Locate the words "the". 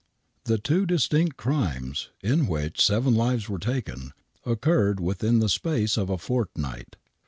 0.45-0.57, 5.37-5.47